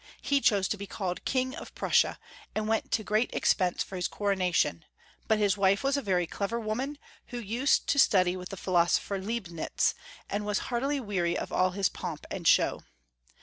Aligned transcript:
He 0.19 0.41
chose 0.41 0.67
to 0.69 0.77
be 0.77 0.87
called 0.87 1.25
King 1.25 1.55
of 1.55 1.75
Prussia, 1.75 2.17
and 2.55 2.67
went 2.67 2.91
to 2.93 3.03
great 3.03 3.31
expense 3.35 3.83
for 3.83 3.97
his 3.97 4.07
coronation, 4.07 4.83
but 5.27 5.37
his 5.37 5.57
wife 5.57 5.83
was 5.83 5.95
a 5.95 6.01
very 6.01 6.25
clever 6.25 6.59
woman, 6.59 6.97
who 7.27 7.37
used 7.37 7.85
to 7.85 7.99
study 7.99 8.35
with 8.35 8.49
the 8.49 8.57
philosopher 8.57 9.19
Leibnitz, 9.21 9.93
and 10.27 10.43
was 10.43 10.57
heartily 10.73 10.99
weary 10.99 11.37
of 11.37 11.51
all 11.51 11.69
his 11.77 11.87
pomp 11.87 12.25
and 12.31 12.47
show. 12.47 12.81